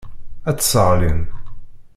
Ad 0.49 0.55
tt-sseɣlin. 0.57 1.21